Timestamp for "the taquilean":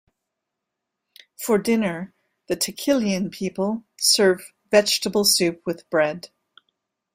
2.47-3.29